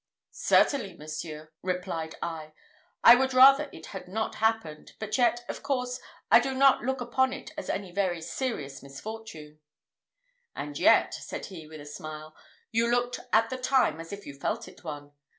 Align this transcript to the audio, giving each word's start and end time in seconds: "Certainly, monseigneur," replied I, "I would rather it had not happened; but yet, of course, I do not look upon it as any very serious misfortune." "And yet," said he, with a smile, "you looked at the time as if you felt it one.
"Certainly, 0.31 0.95
monseigneur," 0.95 1.53
replied 1.61 2.15
I, 2.23 2.53
"I 3.03 3.13
would 3.13 3.35
rather 3.35 3.69
it 3.71 3.85
had 3.93 4.07
not 4.07 4.33
happened; 4.41 4.93
but 4.97 5.15
yet, 5.19 5.45
of 5.47 5.61
course, 5.61 5.99
I 6.31 6.39
do 6.39 6.55
not 6.55 6.81
look 6.81 7.01
upon 7.01 7.33
it 7.33 7.51
as 7.55 7.69
any 7.69 7.91
very 7.91 8.19
serious 8.19 8.81
misfortune." 8.81 9.59
"And 10.55 10.79
yet," 10.79 11.13
said 11.13 11.45
he, 11.45 11.67
with 11.67 11.81
a 11.81 11.85
smile, 11.85 12.35
"you 12.71 12.89
looked 12.89 13.19
at 13.31 13.51
the 13.51 13.57
time 13.57 13.99
as 14.01 14.11
if 14.11 14.25
you 14.25 14.33
felt 14.33 14.67
it 14.67 14.83
one. 14.83 15.11